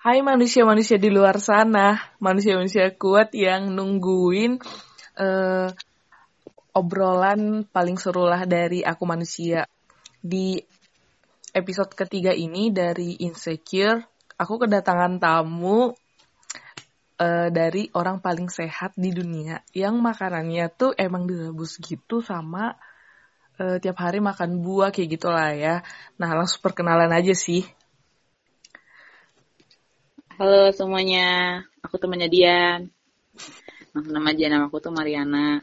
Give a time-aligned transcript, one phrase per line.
[0.00, 1.92] Hai manusia-manusia di luar sana,
[2.24, 4.56] manusia-manusia kuat yang nungguin
[5.20, 5.68] uh,
[6.72, 9.68] obrolan paling seru lah dari aku manusia.
[10.24, 10.56] Di
[11.52, 14.00] episode ketiga ini dari Insecure,
[14.40, 21.76] aku kedatangan tamu uh, dari orang paling sehat di dunia yang makanannya tuh emang direbus
[21.76, 22.72] gitu sama
[23.60, 25.84] uh, tiap hari makan buah kayak gitulah ya.
[26.16, 27.68] Nah langsung perkenalan aja sih.
[30.40, 32.88] Halo semuanya, aku temannya Dian.
[33.92, 35.60] Nama aja nama aku tuh Mariana.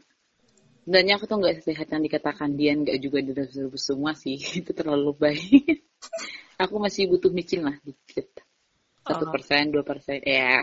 [0.86, 4.38] Sebenarnya aku tuh nggak sehat yang dikatakan Dian, nggak juga direbus semua sih.
[4.62, 5.82] Itu terlalu baik.
[6.62, 8.30] aku masih butuh micin lah dikit.
[9.02, 9.34] Satu oh.
[9.34, 10.62] persen, dua persen, ya.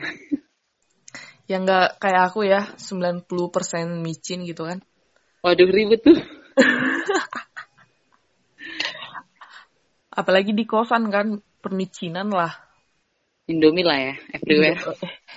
[1.51, 3.27] Yang nggak kayak aku ya, 90%
[3.99, 4.79] micin gitu kan.
[5.43, 6.23] Waduh ribet tuh.
[10.15, 12.74] Apalagi di kosan kan, permicinan lah
[13.45, 14.81] Indomie lah ya, everywhere.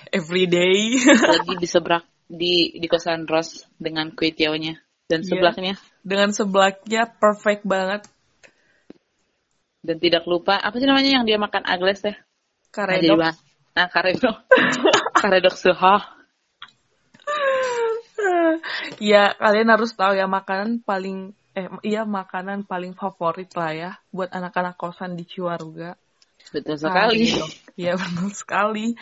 [0.08, 0.96] Every day.
[1.04, 5.28] Lagi di sebelah di di kosan Ros dengan kue tiawnya dan iya.
[5.28, 5.74] sebelahnya.
[5.76, 5.78] Yeah.
[6.00, 8.08] Dengan sebelahnya perfect banget.
[9.84, 12.16] Dan tidak lupa apa sih namanya yang dia makan agles teh?
[12.72, 13.16] Karedok.
[13.20, 13.36] Nah,
[13.76, 14.36] nah karedok.
[15.16, 16.16] karedok suha.
[18.98, 24.32] ya kalian harus tahu ya makanan paling eh iya makanan paling favorit lah ya buat
[24.32, 25.94] anak-anak kosan di Ciwaruga
[26.52, 27.34] Betul sekali.
[27.78, 28.98] Iya betul sekali.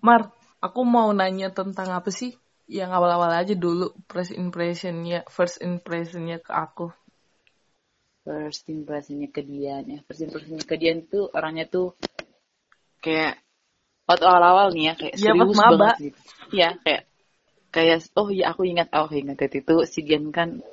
[0.00, 0.32] Mar,
[0.64, 2.32] aku mau nanya tentang apa sih
[2.64, 6.88] yang awal-awal aja dulu first impressionnya, first impressionnya ke aku.
[8.24, 10.00] First impressionnya ke Dian ya.
[10.08, 11.92] First impressionnya ke Dian tuh orangnya tuh
[13.04, 13.44] kayak
[14.08, 16.18] waktu awal-awal nih ya kayak ya, serius banget gitu.
[16.56, 17.02] Iya kayak
[17.70, 20.64] kayak oh ya aku ingat oh ingat itu si Dian kan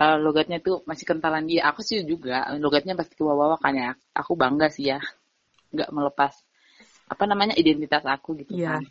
[0.00, 1.68] uh, logatnya tuh masih kentalan dia.
[1.68, 3.90] Aku sih juga logatnya pasti ke bawah kan ya.
[4.16, 5.00] Aku bangga sih ya,
[5.72, 6.32] nggak melepas
[7.10, 8.80] apa namanya identitas aku gitu yeah.
[8.80, 8.84] kan.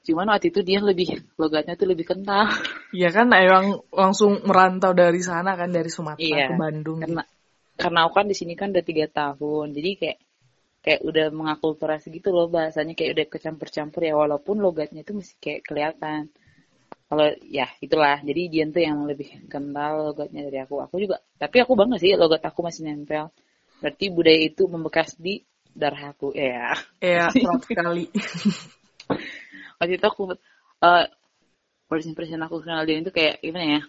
[0.00, 2.46] Cuman waktu itu dia lebih logatnya tuh lebih kental.
[2.90, 6.98] Iya kan, emang langsung merantau dari sana kan dari Sumatera iya, ke Bandung.
[6.98, 7.22] Karena
[7.78, 10.18] karena aku kan di sini kan udah tiga tahun, jadi kayak
[10.80, 15.60] kayak udah mengakulturasi gitu loh bahasanya kayak udah kecampur-campur ya walaupun logatnya itu masih kayak
[15.62, 16.32] kelihatan
[17.10, 18.22] kalau ya itulah.
[18.22, 20.78] Jadi dia tuh yang lebih kental logatnya dari aku.
[20.86, 23.34] Aku juga tapi aku bangga sih logat aku masih nempel.
[23.82, 25.42] Berarti budaya itu membekas di
[25.74, 26.30] darah aku.
[26.38, 27.26] Ya ya
[27.66, 28.06] sekali.
[29.82, 30.38] Waktu itu aku
[30.86, 31.04] uh,
[31.90, 33.82] first impression aku kenal dia itu kayak gimana ya?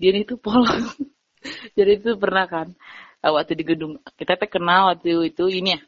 [0.00, 0.96] Dia itu polos.
[1.76, 2.72] Jadi itu pernah kan
[3.20, 4.00] uh, waktu di gedung.
[4.16, 5.80] Kita teh kenal waktu itu ini ya.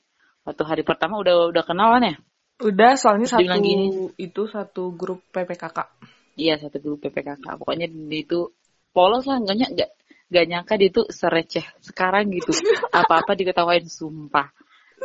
[0.45, 2.17] Waktu hari pertama udah udah kenalan ya?
[2.61, 3.89] Udah soalnya Terus satu gini,
[4.21, 7.57] itu satu grup PPKK Iya satu grup PPKK.
[7.57, 8.53] Pokoknya dia itu
[8.93, 9.91] polos lah, enggaknya enggak
[10.27, 12.53] gak nyangka dia tuh sereceh sekarang gitu.
[12.93, 14.53] Apa-apa diketawain sumpah.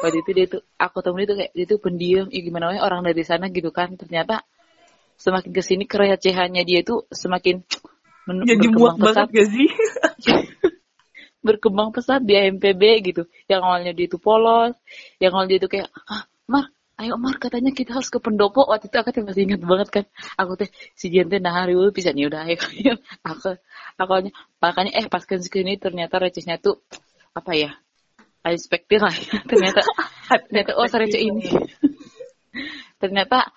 [0.02, 3.02] Waktu itu dia tuh aku temuin itu kayak dia tuh pendiam, ya gimana namanya orang
[3.08, 3.96] dari sana gitu kan.
[3.96, 4.44] Ternyata
[5.16, 7.63] semakin ke sini kerecehannya dia tuh semakin
[8.28, 9.28] men- Jadi berkembang pesat.
[9.28, 9.68] banget gak sih?
[11.46, 13.24] berkembang pesat di MPB gitu.
[13.50, 14.75] Yang awalnya dia itu polos,
[15.18, 16.69] yang awalnya dia itu kayak, ah, Mar,
[17.01, 18.62] ayo Mar katanya kita harus ke pendopo.
[18.69, 20.06] Waktu itu aku tuh masih ingat banget kan.
[20.38, 22.57] Aku teh si Jente nah hari dulu bisa nih udah ayo.
[23.29, 23.57] Aku
[23.97, 26.81] aku makanya eh pas ke sini ternyata recehnya tuh
[27.34, 27.72] apa ya
[28.45, 29.13] unexpected lah.
[29.50, 29.81] Ternyata
[30.50, 31.45] ternyata oh receh ini.
[33.01, 33.50] Ternyata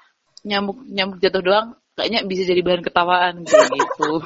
[0.44, 4.24] nyamuk nyamuk jatuh doang kayaknya bisa jadi bahan ketawaan gitu.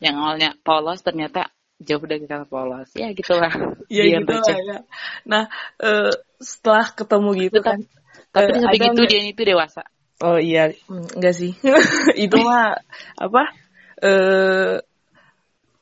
[0.00, 1.48] Yang awalnya polos ternyata
[1.80, 2.92] jauh dari kata polos.
[2.96, 3.52] Ya gitulah.
[3.88, 4.78] Ya gitu lah ya.
[5.24, 5.48] Nah
[5.80, 7.84] uh, setelah ketemu gitu kan
[8.34, 9.86] tapi uh, sampai gitu dia itu dewasa.
[10.18, 11.54] Oh iya, enggak sih.
[12.26, 12.82] itu mah
[13.14, 13.42] apa?
[14.02, 14.74] Eh uh,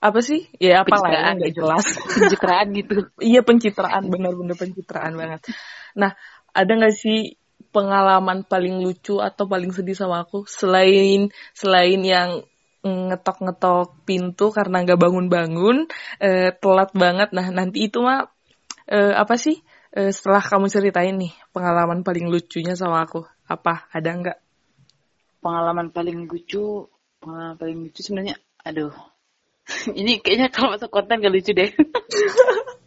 [0.03, 0.53] apa sih?
[0.61, 1.65] Ya apa lah enggak gitu.
[1.65, 1.87] jelas.
[2.13, 2.95] pencitraan gitu.
[3.25, 5.41] iya pencitraan, benar-benar pencitraan banget.
[5.97, 6.13] Nah,
[6.53, 7.41] ada nggak sih
[7.73, 12.45] pengalaman paling lucu atau paling sedih sama aku selain selain yang
[12.83, 15.89] ngetok-ngetok pintu karena nggak bangun-bangun,
[16.21, 17.33] uh, telat banget.
[17.33, 18.29] Nah, nanti itu mah
[18.91, 19.63] uh, apa sih?
[19.97, 24.39] Uh, setelah kamu ceritain nih pengalaman paling lucunya sama aku, apa ada nggak?
[25.43, 26.87] Pengalaman paling lucu,
[27.21, 28.95] pengalaman paling lucu sebenarnya, aduh,
[29.99, 31.71] ini kayaknya kalau masuk konten gak lucu deh.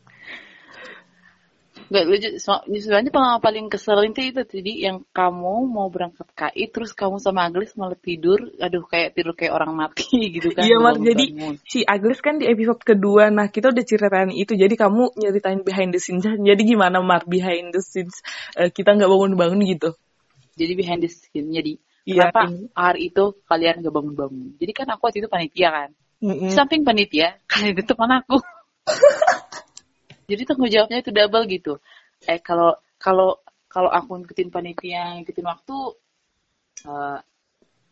[1.86, 2.30] Gak lucu.
[2.42, 7.46] Sebenarnya pengalaman paling keselin itu itu tadi yang kamu mau berangkat KI terus kamu sama
[7.46, 10.66] Aglis malah tidur, aduh kayak tidur kayak orang mati gitu kan.
[10.66, 11.56] Iya Mar, jadi bangun.
[11.66, 15.94] si Aglis kan di episode kedua, nah kita udah ceritain itu, jadi kamu nyeritain behind
[15.94, 16.26] the scenes.
[16.26, 18.26] Jadi gimana Mar behind the scenes
[18.58, 19.94] uh, kita nggak bangun-bangun gitu?
[20.58, 21.78] Jadi behind the scenes, jadi
[22.08, 22.66] iya, kenapa ini.
[22.74, 24.56] hari itu kalian gak bangun-bangun?
[24.58, 25.90] Jadi kan aku waktu itu panitia kan.
[26.24, 26.50] Mm -hmm.
[26.50, 28.40] Samping panitia, kalian itu teman aku.
[30.25, 31.74] Jadi tanggung jawabnya itu double gitu.
[32.25, 33.38] Eh kalau kalau
[33.69, 35.75] kalau aku ngikutin panitia ngikutin waktu
[36.89, 37.19] uh,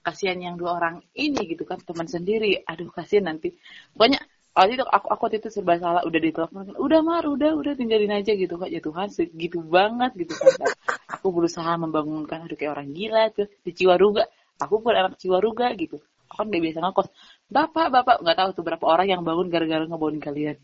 [0.03, 2.65] kasihan yang dua orang ini gitu kan teman sendiri.
[2.65, 3.53] Aduh kasihan nanti.
[3.94, 4.19] Pokoknya
[4.57, 8.12] waktu itu aku aku waktu itu serba salah udah ditelepon udah mar udah udah tinggalin
[8.18, 8.57] aja gitu.
[8.57, 10.74] Kak ya Tuhan segitu banget gitu kan.
[11.13, 14.25] Aku berusaha membangunkan aduh kayak orang gila tuh di Ciwaruga.
[14.57, 16.01] Aku pun anak Ciwaruga gitu.
[16.33, 17.07] Aku kan gak biasa ngekos.
[17.45, 18.15] Bapak bapak.
[18.25, 20.57] Nggak tahu tuh berapa orang yang bangun gara-gara ngebangun kalian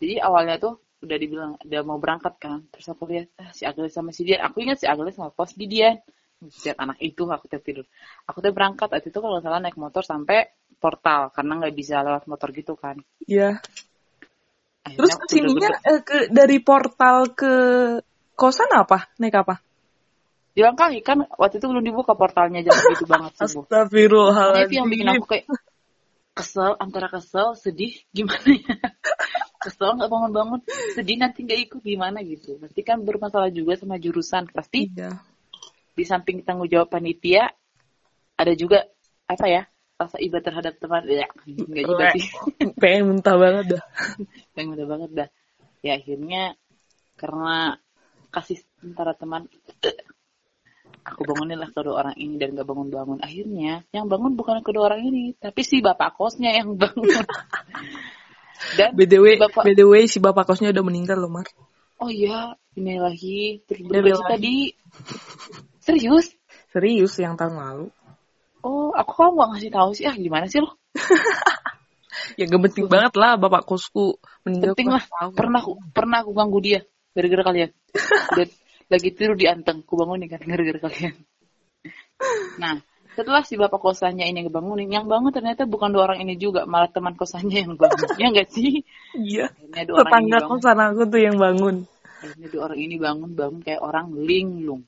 [0.00, 2.64] jadi awalnya tuh udah dibilang udah mau berangkat kan.
[2.72, 5.52] Terus aku lihat ah, si Agnes sama si Dian aku ingat si Agnes sama pos
[5.52, 6.00] di Dian.
[6.40, 7.84] Setiap anak itu aku tuh tidur.
[8.24, 10.48] Aku tuh berangkat waktu itu kalau salah naik motor sampai
[10.80, 12.96] portal karena nggak bisa lewat motor gitu kan.
[13.28, 13.60] Iya.
[14.88, 17.52] Terus ke sininya eh, ke dari portal ke
[18.32, 19.12] kosan apa?
[19.20, 19.60] Naik apa?
[20.56, 24.64] Jalan kaki kan waktu itu belum dibuka portalnya jam segitu banget subuh Astagfirullahaladzim.
[24.64, 25.44] Itu yang bikin aku kayak
[26.32, 28.74] kesel antara kesel sedih gimana ya
[29.60, 30.60] kesel nggak bangun-bangun
[30.96, 32.56] sedih nanti nggak ikut gimana gitu.
[32.56, 34.48] Pasti kan bermasalah juga sama jurusan.
[34.48, 35.20] Pasti iya.
[35.92, 37.52] di samping tanggung jawab panitia
[38.40, 38.88] ada juga
[39.28, 39.62] apa ya
[40.00, 41.04] rasa iba terhadap teman.
[41.04, 42.24] Ya enggak juga sih.
[42.80, 43.84] Pengen muntah banget dah.
[44.56, 45.28] Pengen muntah banget dah.
[45.84, 46.56] Ya akhirnya
[47.20, 47.76] karena
[48.32, 49.44] kasih antara teman
[51.04, 53.20] aku bangunin lah kedua orang ini dan gak bangun-bangun.
[53.20, 57.04] Akhirnya yang bangun bukan kedua orang ini tapi si bapak kosnya yang bangun
[58.76, 59.62] dan btw bapak...
[59.66, 61.46] btw si bapak kosnya udah meninggal loh mar
[62.00, 64.76] oh iya ini lagi terus tadi
[65.80, 66.26] Serius?
[66.70, 67.86] Serius yang tahun lalu.
[68.60, 70.04] Oh, aku kok nggak ngasih tahu sih.
[70.06, 70.76] Ah, gimana sih lo?
[72.38, 74.76] ya gak penting banget lah bapak kosku meninggal.
[74.76, 75.02] Penting lah.
[75.02, 75.30] Tahu.
[75.32, 76.80] Pernah pernah aku ganggu dia
[77.16, 77.70] gara-gara kalian.
[78.36, 78.48] Udah
[78.90, 81.14] lagi tidur di anteng, aku bangunin kan gara-gara kalian.
[82.60, 82.78] Nah,
[83.18, 86.90] setelah si bapak kosannya ini ngebangunin, yang bangun ternyata bukan dua orang ini juga, malah
[86.90, 88.08] teman kosannya yang bangun.
[88.20, 88.82] ya enggak sih?
[89.16, 89.50] Iya.
[89.72, 91.86] Tetangga kosan aku tuh yang bangun.
[92.20, 94.84] Akhirnya dua orang ini bangun, bangun kayak orang linglung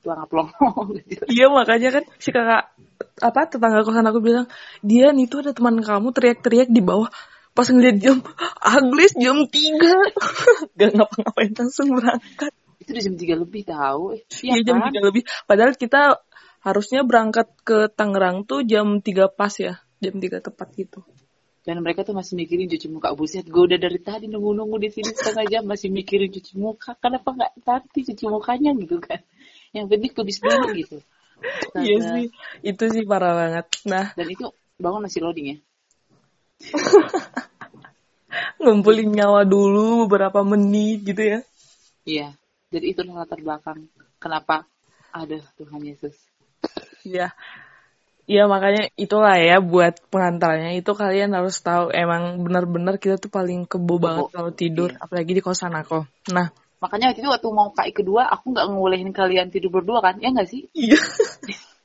[0.00, 0.48] tuang aplong
[1.34, 2.72] iya makanya kan si kakak
[3.20, 4.46] apa tetangga kosan aku bilang
[4.80, 7.12] dia nih tuh ada teman kamu teriak-teriak di bawah
[7.56, 8.20] pas ngeliat jam
[8.60, 9.96] aglis jam tiga
[10.78, 12.52] gak ngapa-ngapain langsung berangkat
[12.86, 14.14] itu di jam tiga lebih tahu.
[14.46, 14.94] Iya ya, jam kan?
[14.94, 15.22] tiga lebih.
[15.50, 16.22] Padahal kita
[16.62, 19.82] harusnya berangkat ke Tangerang tuh jam tiga pas ya.
[19.98, 21.02] Jam tiga tepat gitu.
[21.66, 23.10] Dan mereka tuh masih mikirin cuci muka.
[23.18, 25.62] Buset gue udah dari tadi nunggu-nunggu di sini setengah jam.
[25.66, 26.94] Masih mikirin cuci muka.
[27.02, 29.18] Kenapa nggak nanti cuci mukanya gitu kan?
[29.74, 30.98] Yang penting kubis dulu gitu.
[31.76, 32.26] Iya sih.
[32.64, 33.68] Itu sih parah banget.
[33.84, 34.16] Nah.
[34.16, 34.48] Dan itu
[34.80, 35.56] bangun masih loading ya?
[38.64, 41.38] Ngumpulin nyawa dulu beberapa menit gitu ya.
[42.08, 42.28] Iya
[42.76, 43.88] jadi itu latar belakang
[44.20, 44.68] kenapa
[45.16, 46.14] ada Tuhan Yesus
[47.06, 47.30] Iya,
[48.26, 53.70] Iya makanya itulah ya buat pengantarnya itu kalian harus tahu emang benar-benar kita tuh paling
[53.70, 54.98] kebo banget kalau tidur iya.
[54.98, 56.02] apalagi di kosan aku.
[56.34, 56.50] Nah
[56.82, 60.34] makanya waktu itu waktu mau KI kedua aku nggak ngolehin kalian tidur berdua kan ya
[60.34, 60.66] nggak sih?
[60.74, 60.98] Iya.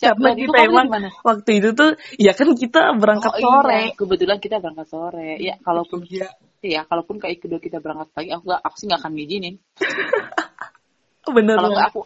[0.00, 0.88] Siapa kita emang
[1.20, 3.92] waktu itu tuh ya kan kita berangkat oh, sore.
[3.92, 3.96] Iya.
[4.00, 5.36] Kebetulan kita berangkat sore.
[5.36, 6.32] Ya kalaupun iya.
[6.64, 9.54] ya kalaupun KI kedua kita berangkat pagi aku gak, aku sih nggak akan ngizinin.
[11.36, 11.56] Bener.
[11.60, 12.00] Kalau nggak aku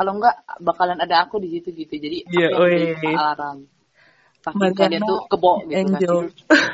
[0.00, 3.58] kalau enggak bakalan ada aku di situ gitu jadi yeah, aku yang jadi alarm
[4.40, 5.84] pasti kalian tuh kebo gitu kan.
[5.84, 6.18] Angel.
[6.24, 6.72] kan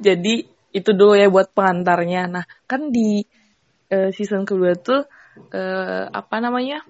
[0.00, 0.34] jadi
[0.72, 3.20] itu dulu ya buat pengantarnya nah kan di
[3.92, 5.04] uh, season kedua tuh
[5.52, 6.80] uh, apa namanya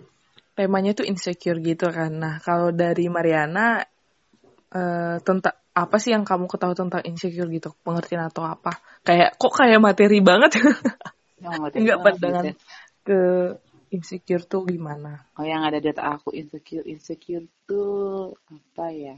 [0.54, 3.82] temanya tuh insecure gitu kan nah kalau dari Mariana
[4.74, 9.52] uh, tentang apa sih yang kamu ketahui tentang insecure gitu pengertian atau apa kayak kok
[9.58, 10.70] kayak materi banget ya,
[11.82, 12.54] nggak pandangan
[13.04, 13.20] ke
[13.94, 15.22] insecure tuh gimana?
[15.38, 19.14] Oh yang ada data aku insecure insecure tuh apa ya?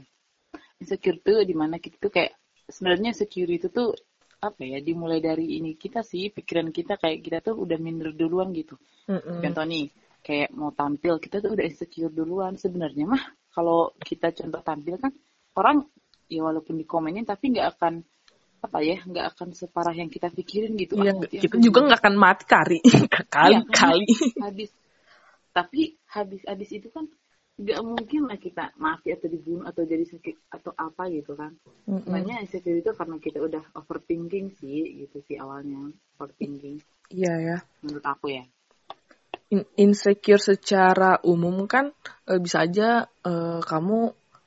[0.77, 2.37] Insecure tuh di mana kita tuh kayak
[2.69, 3.97] sebenarnya insecure itu tuh
[4.37, 8.53] apa ya dimulai dari ini kita sih pikiran kita kayak kita tuh udah minder duluan
[8.53, 8.77] gitu.
[9.09, 9.41] Mm-hmm.
[9.41, 9.85] Contoh nih
[10.27, 13.23] kayak mau tampil kita tuh udah insecure duluan sebenarnya mah.
[13.47, 15.15] Kalau kita contoh tampil kan
[15.55, 15.87] orang
[16.27, 18.03] ya walaupun dikomenin tapi nggak akan
[18.57, 20.99] apa ya nggak akan separah yang kita pikirin gitu.
[20.99, 22.79] Iya, ah, kita juga nggak akan mati kali
[23.31, 24.05] kali iya, kali
[24.43, 24.69] habis.
[25.55, 27.07] Tapi habis habis itu kan
[27.57, 31.55] nggak mungkin lah kita mati atau dibunuh atau jadi sakit atau apa gitu kan.
[31.87, 32.43] Mm -hmm.
[32.43, 35.87] insecure itu karena kita udah overthinking sih gitu sih awalnya
[36.19, 36.83] overthinking.
[37.15, 37.57] Iya ya.
[37.81, 38.43] Menurut aku ya
[39.79, 41.95] insecure secara umum kan
[42.27, 43.99] e, bisa aja e, kamu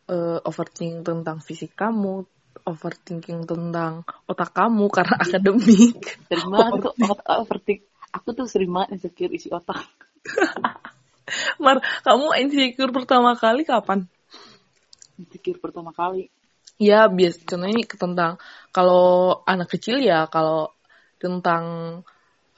[0.05, 2.29] e, overthinking tentang fisik kamu
[2.67, 6.21] overthinking tentang otak kamu karena akademik.
[6.29, 6.95] Sering banget tuh
[7.27, 7.81] overthink.
[8.11, 9.87] Aku tuh sering banget insecure isi otak.
[11.63, 14.11] Mar, kamu insecure pertama kali kapan?
[15.15, 16.27] Insecure pertama kali.
[16.81, 18.41] Ya, biasa contohnya ini tentang
[18.73, 20.73] kalau anak kecil ya kalau
[21.21, 21.65] tentang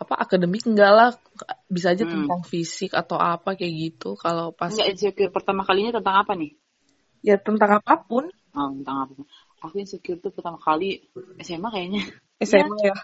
[0.03, 1.11] apa akademik enggak lah
[1.67, 2.27] bisa aja Hmm.
[2.27, 6.53] tentang fisik atau apa kayak gitu kalau pas Enggak insecure pertama kalinya tentang apa nih?
[7.23, 9.13] ya tentang apa pun Oh, tentang apa?
[9.65, 11.01] Aku insecure tuh pertama kali
[11.41, 12.03] SMA kayaknya.
[12.45, 12.95] SMA ya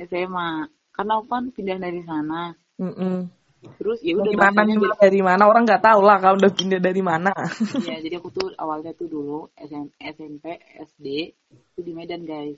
[0.00, 0.70] SMA.
[0.94, 2.56] Karena aku kan pindah dari sana.
[2.80, 3.28] Mm-mm.
[3.76, 6.78] Terus ya udah gimana bahasanya nih dari mana orang nggak tahu lah kalau udah pindah
[6.78, 7.34] dari mana
[7.90, 10.44] Iya, jadi aku tuh awalnya tuh dulu SM, SMP,
[10.78, 11.06] SD
[11.50, 12.54] itu di Medan guys.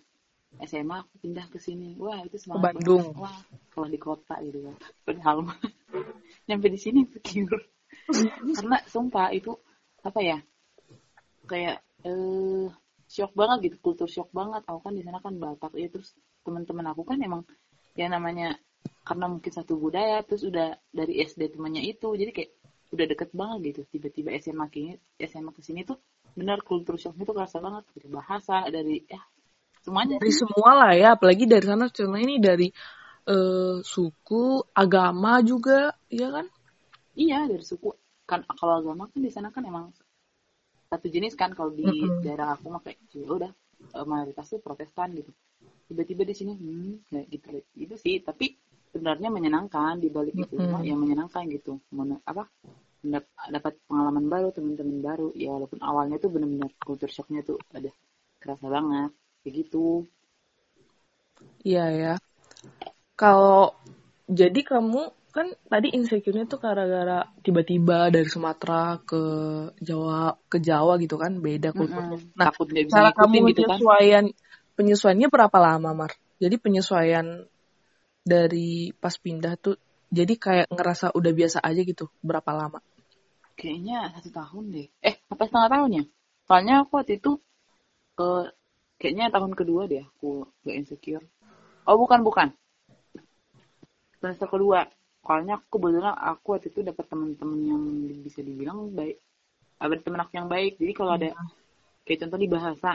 [0.60, 1.96] SMA aku pindah ke sini.
[1.96, 2.62] Wah, itu semangat.
[2.62, 2.84] banget.
[2.84, 3.04] Bandung.
[3.16, 3.38] Wah,
[3.70, 4.76] kalau di kota gitu kan.
[5.06, 5.36] Padahal
[6.48, 7.64] nyampe di sini insecure.
[8.56, 9.54] Karena sumpah itu
[10.02, 10.38] apa ya?
[11.46, 12.68] Kayak eh
[13.10, 14.62] shock banget gitu, kultur shock banget.
[14.66, 17.42] Aku kan di sana kan Batak ya terus teman-teman aku kan emang
[17.94, 18.56] ya namanya
[19.04, 22.50] karena mungkin satu budaya terus udah dari SD temannya itu jadi kayak
[22.90, 25.98] udah deket banget gitu tiba-tiba SMA kini SMA ke sini tuh
[26.34, 29.20] benar kultur shocknya tuh kerasa banget dari bahasa dari ya
[29.82, 32.68] semuanya dari semua lah ya apalagi dari sana contohnya ini dari
[33.28, 34.42] eh, suku
[34.82, 36.46] agama juga ya kan?
[37.24, 37.88] Iya dari suku.
[38.30, 39.86] Kan kalau agama kan di sana kan emang
[40.90, 42.24] satu jenis kan kalau di Mm-mm.
[42.24, 43.50] daerah aku mah kayak ya udah
[43.96, 45.30] eh, mayoritas tuh Protestan gitu.
[45.88, 47.48] Tiba-tiba di sini hmm kayak gitu.
[47.84, 48.46] Itu sih tapi
[48.92, 51.72] sebenarnya menyenangkan di balik itu semua yang menyenangkan gitu.
[51.96, 52.44] Men- apa
[53.56, 55.28] dapat pengalaman baru teman-teman baru.
[55.42, 57.90] Ya walaupun awalnya tuh benar-benar kultur shocknya tuh ada
[58.42, 59.10] kerasa banget
[59.42, 59.86] kayak gitu.
[61.66, 62.08] Iya ya
[63.20, 63.76] kalau
[64.24, 69.22] jadi kamu kan tadi insecure-nya tuh gara-gara tiba-tiba dari Sumatera ke
[69.78, 72.34] Jawa ke Jawa gitu kan beda kulturnya Mm-mm.
[72.34, 73.78] nah takut bisa cara kamu gitu kan?
[73.78, 74.24] penyesuaian
[74.80, 76.12] penyesuaiannya berapa lama Mar?
[76.40, 77.44] Jadi penyesuaian
[78.24, 79.76] dari pas pindah tuh
[80.08, 82.80] jadi kayak ngerasa udah biasa aja gitu berapa lama?
[83.54, 84.88] Kayaknya satu tahun deh.
[85.04, 86.04] Eh apa setengah tahun ya?
[86.48, 87.36] Soalnya aku waktu itu
[88.16, 88.30] ke
[88.96, 91.22] kayaknya tahun kedua deh aku gak insecure.
[91.84, 92.48] Oh bukan bukan
[94.20, 94.80] semester kedua
[95.24, 97.82] soalnya aku kebetulan aku waktu itu dapat teman-teman yang
[98.26, 99.16] bisa dibilang baik
[99.82, 101.30] ada teman aku yang baik jadi kalau ada
[102.06, 102.90] kayak contoh di bahasa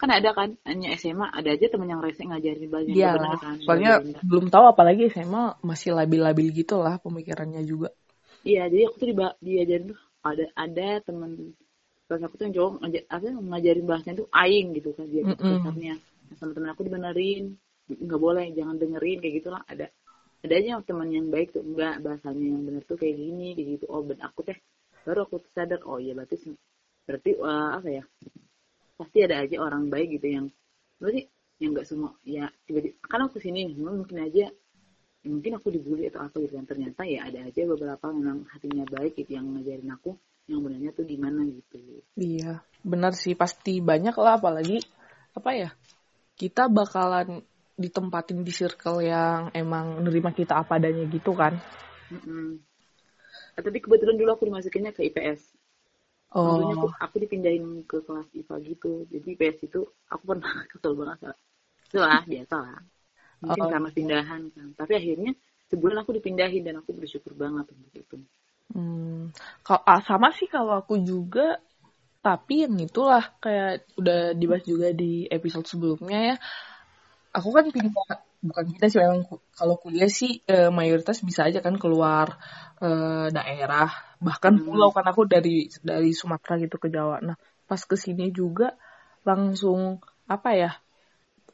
[0.00, 3.34] kan ada kan hanya SMA ada aja teman yang rese ngajarin bahasa yang Iya benar
[3.42, 4.16] kan soalnya ngajarin.
[4.28, 7.88] belum tahu apalagi SMA masih labil-labil gitu lah pemikirannya juga.
[8.50, 9.98] Iya, jadi aku tuh diba- diajarin tuh
[10.30, 11.30] ada ada temen
[12.06, 15.94] terus aku tuh yang cowok ngajar, apa ngajarin bahasanya tuh aing gitu kan dia kasarnya.
[16.28, 17.44] Nah, sama temen aku dibenerin
[18.06, 19.86] nggak boleh jangan dengerin kayak gitulah ada
[20.44, 23.84] ada aja teman yang baik tuh enggak bahasanya yang bener tuh kayak gini kayak gitu.
[23.90, 24.58] Oh ben aku teh
[25.02, 26.54] baru aku sadar oh iya berarti
[27.08, 28.04] berarti eh, apa ya
[28.98, 30.46] pasti ada aja orang baik gitu yang
[30.98, 31.26] berarti
[31.58, 34.46] yang nggak semua ya tiba-tiba kan aku nih mungkin aja
[35.26, 36.66] mungkin aku dibully atau apa gitu kan.
[36.66, 40.14] Ternyata ya ada aja beberapa memang hatinya baik gitu yang ngajarin aku
[40.48, 41.78] yang benarnya tuh gimana gitu.
[42.16, 44.80] Iya, benar sih pasti banyak lah apalagi
[45.36, 45.70] apa ya
[46.38, 47.44] kita bakalan
[47.78, 51.54] ditempatin di circle yang emang nerima kita apa adanya gitu kan.
[52.12, 52.58] Mm-mm.
[53.54, 55.58] Nah, tapi kebetulan dulu aku dimasukinnya ke IPS
[56.38, 58.90] Maksudnya aku, Oh, aku dipindahin ke kelas IPA gitu.
[59.08, 59.80] Jadi IPS itu
[60.12, 61.18] aku pernah kesel banget
[61.88, 62.80] itu lah biasa lah.
[63.40, 63.70] Mungkin Oh.
[63.72, 64.68] karena pindahan kan.
[64.76, 65.32] Tapi akhirnya
[65.72, 68.16] sebulan aku dipindahin dan aku bersyukur banget untuk itu.
[68.76, 69.32] Hmm,
[69.64, 71.58] kalau ah, sama sih kalau aku juga.
[72.18, 76.36] Tapi yang itulah kayak udah dibahas juga di episode sebelumnya ya.
[77.38, 78.04] Aku kan pindah
[78.48, 79.20] bukan pindah sih memang
[79.58, 82.26] kalau kuliah sih eh, mayoritas bisa aja kan keluar
[82.84, 83.88] eh, daerah
[84.26, 84.64] bahkan Hmm.
[84.66, 85.50] pulau kan aku dari
[85.90, 87.16] dari Sumatera gitu ke Jawa.
[87.26, 87.36] Nah
[87.68, 88.64] pas ke sini juga
[89.28, 89.80] langsung
[90.34, 90.70] apa ya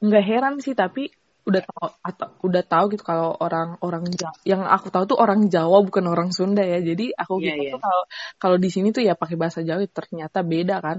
[0.06, 1.00] nggak heran sih tapi
[1.48, 5.40] udah tahu atau udah tahu gitu kalau orang orang Jawa yang aku tahu tuh orang
[5.54, 7.70] Jawa bukan orang Sunda ya jadi aku Iya, kira iya.
[7.72, 8.02] tuh kalau
[8.42, 10.98] kalau di sini tuh ya pakai bahasa Jawa ternyata beda kan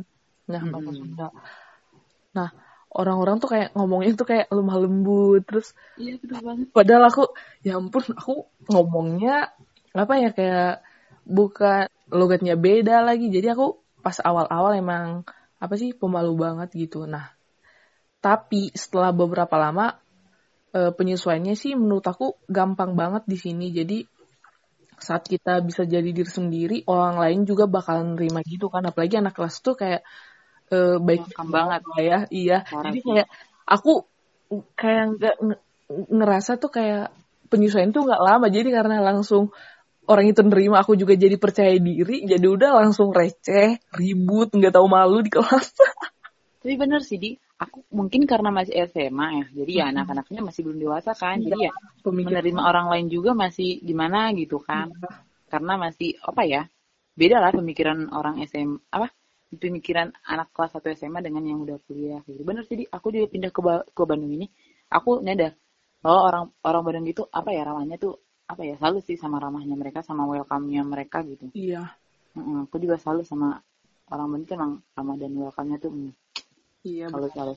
[0.51, 0.93] nah Mm-mm.
[0.99, 1.25] Sunda
[2.35, 2.49] nah
[2.95, 6.67] orang-orang tuh kayak ngomongnya tuh kayak lemah lembut terus iya betul banget.
[6.71, 7.23] padahal aku
[7.61, 9.51] ya ampun aku ngomongnya
[9.95, 10.83] apa ya kayak
[11.25, 13.33] bukan logatnya beda lagi.
[13.33, 15.25] Jadi aku pas awal-awal emang
[15.57, 17.09] apa sih pemalu banget gitu.
[17.09, 17.33] Nah
[18.21, 19.97] tapi setelah beberapa lama
[20.73, 23.73] eh, penyesuaiannya sih menurut aku gampang banget di sini.
[23.73, 24.05] Jadi
[24.95, 28.85] saat kita bisa jadi diri sendiri orang lain juga bakalan nerima gitu kan.
[28.85, 30.05] Apalagi anak kelas tuh kayak
[30.71, 31.81] eh, baik Welcome banget.
[31.85, 32.19] lah ya.
[32.29, 32.57] Iya.
[32.65, 33.27] Parah jadi kayak
[33.65, 33.91] aku
[34.77, 35.63] kayak nggak nge-
[36.09, 37.13] ngerasa tuh kayak
[37.49, 38.45] penyesuaian tuh nggak lama.
[38.49, 39.53] Jadi karena langsung
[40.05, 42.25] orang itu nerima aku juga jadi percaya diri.
[42.25, 45.73] Jadi udah langsung receh ribut nggak tahu malu di kelas.
[46.65, 47.31] Tapi bener sih di.
[47.55, 49.45] Aku mungkin karena masih SMA ya.
[49.63, 49.93] Jadi ya Mm-mm.
[49.95, 51.39] anak-anaknya masih belum dewasa kan.
[51.39, 51.71] Jadi ya
[52.03, 52.43] pemikiran.
[52.43, 54.91] menerima orang lain juga masih gimana gitu kan.
[54.91, 55.23] Iya.
[55.45, 56.67] karena masih apa ya
[57.15, 59.07] beda lah pemikiran orang SM apa
[59.53, 63.51] pemikiran anak kelas 1 SMA dengan yang udah kuliah gitu bener sih aku juga pindah
[63.53, 64.49] ke, Ba- ke Bandung ini
[64.89, 65.53] aku nyadar
[66.05, 69.73] oh orang orang Bandung gitu apa ya ramahnya tuh apa ya selalu sih sama ramahnya
[69.73, 71.97] mereka sama welcome-nya mereka gitu Iya.
[72.35, 73.57] Mm-mm, aku juga selalu sama
[74.11, 76.11] orang Bandung tuh emang ramah dan welcome-nya tuh mm,
[76.85, 77.05] Iya.
[77.09, 77.53] selalu selalu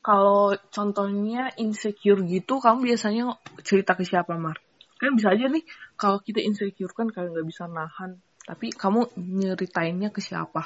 [0.00, 4.56] Kalau contohnya insecure gitu, kamu biasanya cerita ke siapa, Mar?
[4.96, 5.60] Kan bisa aja nih,
[6.00, 8.16] kalau kita insecure kan kayak nggak bisa nahan.
[8.48, 9.00] Tapi kamu
[9.38, 10.62] nyeritainnya ke siapa?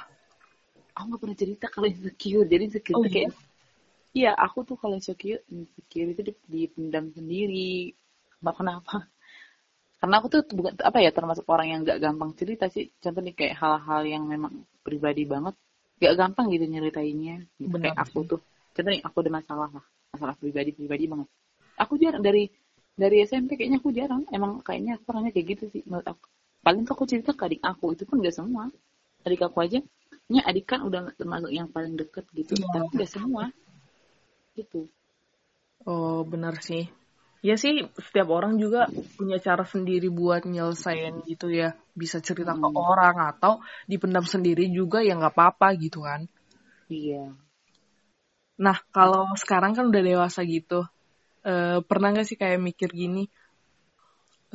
[0.96, 2.46] aku nggak pernah cerita kalau insecure.
[2.52, 3.30] Jadi insecure Oh, kayak
[4.14, 4.30] iya?
[4.46, 7.94] aku tuh kalau insecure insecure itu di- dipendam sendiri.
[8.42, 8.94] Nggak kenapa
[10.00, 12.84] karena aku tuh bukan apa ya termasuk orang yang nggak gampang cerita sih.
[13.02, 14.52] Contoh nih kayak hal-hal yang memang
[14.86, 15.54] pribadi banget
[15.98, 17.36] nggak gampang gitu nyeritainnya.
[17.62, 17.74] Gitu.
[17.74, 18.40] Benar kayak aku tuh.
[18.74, 19.84] Contoh nih aku ada masalah lah.
[20.14, 21.28] Masalah pribadi pribadi banget.
[21.82, 22.44] Aku jarang dari
[23.02, 24.22] dari SMP kayaknya aku jarang.
[24.36, 26.24] Emang kayaknya aku orangnya kayak gitu sih menurut aku
[26.66, 28.64] paling aku cerita ke adik aku itu pun gak semua
[29.26, 29.78] adik aku aja
[30.32, 32.64] nya adik kan udah termasuk yang paling deket gitu Iya.
[32.72, 33.44] tapi gak semua
[34.56, 34.88] gitu
[35.90, 36.82] Oh, benar sih.
[37.48, 37.74] Ya sih,
[38.06, 38.78] setiap orang juga
[39.16, 41.66] punya cara sendiri buat nyelesain gitu ya.
[42.00, 42.80] Bisa cerita ke Hmm.
[42.88, 43.52] orang atau
[43.90, 46.20] dipendam sendiri juga ya nggak apa-apa gitu kan.
[46.88, 47.34] iya
[48.64, 50.74] Nah, kalau sekarang kan udah dewasa gitu,
[51.48, 53.20] eh, pernah nggak sih kayak mikir gini,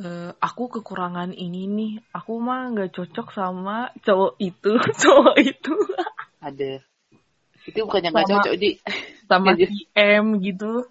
[0.00, 4.72] eh, aku kekurangan ini nih, aku mah nggak cocok sama cowok itu,
[5.04, 5.74] cowok itu,
[6.40, 6.80] ada.
[7.68, 8.70] Itu bukan yang gak Sama- cocok di?
[9.28, 9.68] sama Iya.
[10.24, 10.88] M gitu.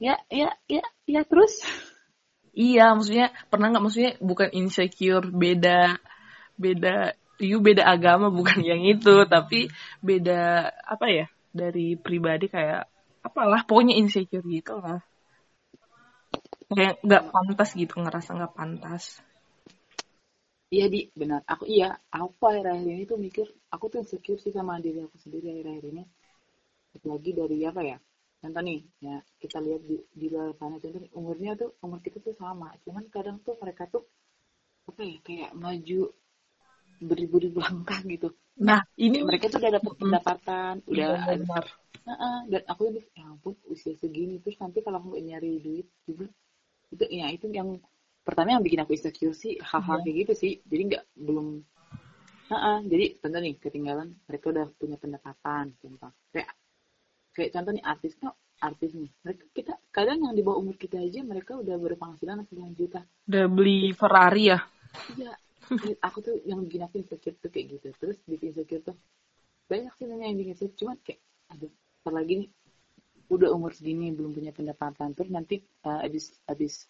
[0.00, 1.60] ya ya ya ya terus?
[2.56, 3.84] Iya, maksudnya pernah nggak?
[3.84, 6.00] Maksudnya bukan insecure, beda,
[6.56, 9.68] beda, you beda agama bukan yang itu, tapi
[10.00, 12.88] beda apa ya dari pribadi kayak
[13.20, 15.04] apalah, pokoknya insecure gitu lah.
[16.66, 19.04] Kayak nggak pantas gitu, ngerasa nggak pantas.
[20.74, 21.00] iya di.
[21.20, 21.40] Benar.
[21.52, 25.46] Aku iya aku akhir-akhir ini tuh mikir aku tuh insecure sih sama diri aku sendiri
[25.54, 26.02] akhir-akhir ini.
[27.10, 27.96] Lagi dari apa ya?
[28.40, 32.18] Contoh nih ya kita lihat di, di luar sana contoh nih, umurnya tuh umur kita
[32.26, 32.68] tuh sama.
[32.84, 34.02] Cuman kadang tuh mereka tuh
[34.90, 36.00] apa ya kayak maju
[37.02, 38.28] beribu-ribu langkah gitu.
[38.56, 41.64] Nah, ini mereka tuh udah dapat pendapatan udah Iya, ada benar.
[42.06, 44.38] Heeh, dan aku lebih ya ampun usia segini.
[44.40, 46.26] Terus nanti kalau aku nggak nyari duit juga
[46.96, 47.68] itu ya itu yang
[48.26, 50.04] pertama yang bikin aku insecure sih hal-hal Iya.
[50.04, 50.52] kayak gitu sih.
[50.70, 51.48] Jadi nggak belum
[52.46, 56.10] Heeh, jadi contoh nih ketinggalan mereka udah punya pendapatan contoh.
[56.30, 56.50] Kayak
[57.34, 58.32] kayak contoh nih artis tuh
[58.62, 59.10] artis nih.
[59.26, 63.02] Mereka kita kadang yang di bawah umur kita aja mereka udah berpenghasilan puluhan juta.
[63.26, 64.58] Udah beli Ferrari ya?
[65.10, 65.32] iya.
[66.06, 67.88] Aku tuh yang bikin aku insecure tuh kayak gitu.
[68.00, 68.96] Terus bikin insecure tuh
[69.70, 70.78] banyak sih yang bikin insecure.
[70.80, 71.70] Cuman kayak aduh
[72.02, 72.48] ntar lagi nih
[73.26, 75.14] udah umur segini belum punya pendapatan.
[75.14, 76.86] Terus nanti uh, abis abis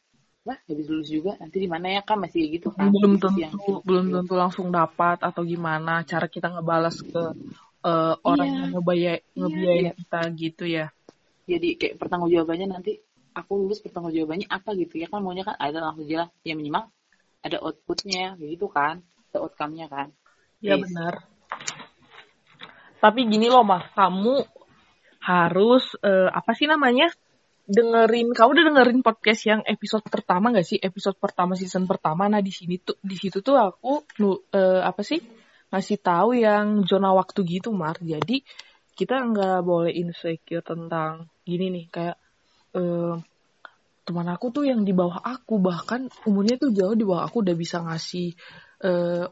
[0.46, 3.50] wah habis lulus juga nanti di mana ya kan masih gitu kan belum sih yang
[3.50, 6.06] tentu belum tentu langsung dapat atau gimana.
[6.06, 7.34] Cara kita ngebalas ke
[7.82, 8.54] eh, orang Iya.
[8.54, 9.92] yang ngebaya ngebiayain iya.
[9.98, 10.86] kita gitu ya.
[11.50, 12.98] Jadi kayak pertanggungjawabannya nanti
[13.34, 15.10] aku lulus pertanggungjawabannya apa gitu ya?
[15.10, 16.90] Kan maunya kan ada langsung jelas ya minimal
[17.42, 19.02] ada outputnya gitu kan?
[19.34, 20.14] Ada outcome-nya kan?
[20.62, 20.86] Ya Yes.
[20.88, 21.14] benar.
[23.02, 23.86] Tapi gini loh mas.
[23.94, 24.46] Kamu
[25.26, 27.10] harus eh, apa sih namanya
[27.66, 30.78] dengerin kamu udah dengerin podcast yang episode pertama gak sih?
[30.78, 32.30] Episode pertama season pertama.
[32.30, 35.18] Nah di sini tuh di situ tuh aku nu- eh, apa sih
[35.74, 37.98] ngasih tahu yang zona waktu gitu mar.
[37.98, 38.46] Jadi
[38.96, 42.16] kita nggak boleh insecure tentang gini nih kayak
[42.78, 43.14] eh,
[44.06, 45.58] teman aku tuh yang di bawah aku.
[45.58, 47.42] Bahkan umurnya tuh jauh di bawah aku.
[47.42, 48.30] Udah bisa ngasih
[48.86, 49.26] eh,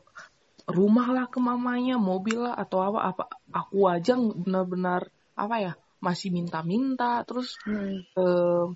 [0.66, 5.72] rumah lah ke mamanya mobil lah atau apa apa aku aja benar-benar apa ya
[6.04, 8.04] masih minta-minta terus Hmm.
[8.04, 8.66] eh,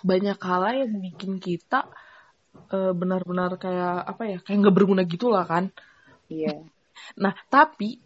[0.00, 1.86] banyak hal yang bikin kita
[2.72, 5.68] eh, benar-benar kayak apa ya kayak nggak berguna gitulah kan.
[6.32, 6.56] Iya.
[7.22, 7.96] Nah tapi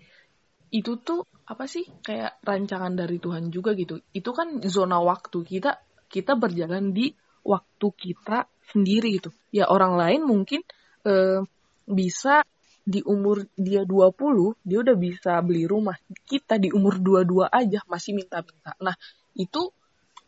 [0.71, 3.99] itu tuh apa sih kayak rancangan dari Tuhan juga gitu.
[4.15, 5.71] Itu kan zona waktu kita
[6.11, 7.11] kita berjalan di
[7.43, 9.31] waktu kita sendiri gitu.
[9.51, 10.63] Ya orang lain mungkin
[11.05, 11.43] eh,
[11.85, 12.47] bisa
[12.85, 15.97] di umur dia 20 dia udah bisa beli rumah
[16.29, 18.77] kita di umur 22 aja masih minta-minta.
[18.85, 18.93] Nah
[19.33, 19.73] itu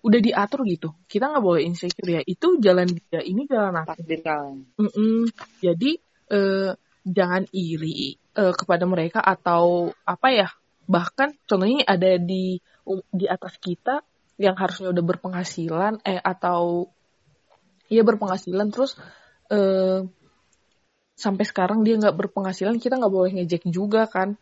[0.01, 0.97] udah diatur gitu.
[1.05, 2.23] Kita nggak boleh insecure ya.
[2.25, 4.01] Itu jalan dia ini jalan aku.
[4.01, 5.29] Kalian Mm-mm.
[5.61, 6.01] Jadi
[6.33, 6.73] eh,
[7.05, 10.49] jangan iri eh, kepada mereka atau apa ya
[10.87, 12.63] bahkan contohnya ada di
[13.11, 14.01] di atas kita
[14.39, 16.87] yang harusnya udah berpenghasilan eh atau
[17.91, 18.95] ya berpenghasilan terus
[19.51, 20.07] eh,
[21.17, 24.37] sampai sekarang dia nggak berpenghasilan kita nggak boleh ngejek juga kan.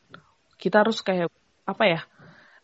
[0.58, 1.30] Kita harus kayak
[1.64, 2.00] apa ya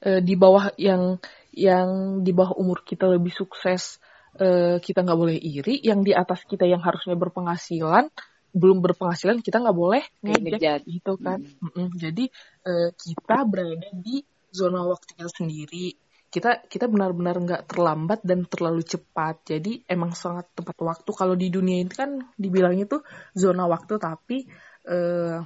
[0.05, 1.17] eh, di bawah yang
[1.55, 4.03] yang di bawah umur kita lebih sukses
[4.37, 8.11] eh, kita nggak boleh iri yang di atas kita yang harusnya berpenghasilan
[8.51, 10.81] belum berpenghasilan kita nggak boleh ngejek ngejat.
[10.83, 11.39] gitu kan.
[11.63, 11.95] Mm-mm.
[11.95, 12.25] jadi
[12.67, 15.95] eh, kita berada di zona waktu kita sendiri
[16.31, 19.43] kita kita benar-benar nggak terlambat dan terlalu cepat.
[19.51, 21.11] Jadi emang sangat tepat waktu.
[21.11, 23.03] Kalau di dunia ini kan dibilangnya tuh
[23.35, 24.47] zona waktu tapi
[24.87, 25.37] eh,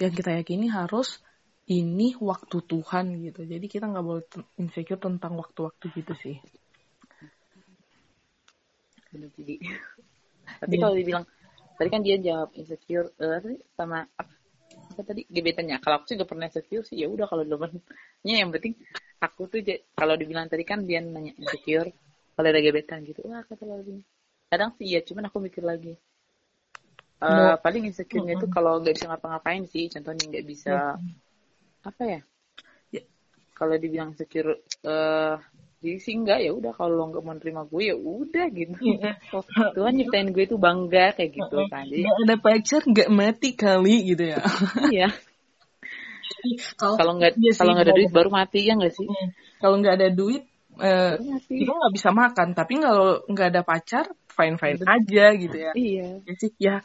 [0.00, 1.20] yang kita yakini harus
[1.68, 3.44] ini waktu Tuhan gitu.
[3.44, 4.24] Jadi kita nggak boleh
[4.56, 6.36] insecure tentang waktu-waktu gitu sih.
[9.12, 9.54] Jadi
[10.64, 11.24] tapi kalau dibilang
[11.76, 13.38] tadi kan dia jawab insecure uh,
[13.76, 14.08] sama
[15.00, 15.80] apa, tadi gebetannya.
[15.80, 17.00] Kalau aku juga pernah insecure sih.
[17.00, 18.76] Ya udah kalau demennya yang penting
[19.20, 19.60] aku tuh
[19.96, 21.92] kalau dibilang tadi kan dia nanya insecure
[22.36, 24.00] kalau ada gebetan gitu wah kata lagi
[24.48, 25.94] kadang sih iya cuman aku mikir lagi.
[27.20, 27.60] Uh, no.
[27.60, 29.86] paling insecure-nya itu kalau nggak bisa ngapa-ngapain sih.
[29.92, 30.98] Contohnya nggak bisa
[31.86, 32.20] apa ya?
[32.90, 33.06] Yeah.
[33.54, 35.36] kalau dibilang insecure uh,
[35.80, 39.00] jadi sih enggak ya udah kalau lo nggak mau terima gue ya udah gitu.
[39.00, 39.16] Yeah.
[39.72, 41.88] Tuhan nyiptain gue itu bangga kayak gitu kan.
[41.88, 44.44] Jadi gak ada pacar nggak mati kali gitu ya.
[44.92, 45.08] Iya.
[46.76, 49.08] Kalau nggak iya kalau nggak ada duit baru mati ya nggak sih?
[49.56, 50.44] Kalau nggak ada duit
[50.84, 51.16] eh,
[51.48, 52.52] itu nggak bisa makan.
[52.52, 55.72] Tapi kalau nggak ada pacar fine fine aja gitu ya.
[55.72, 56.08] Iya.
[56.28, 56.84] Ya sih ya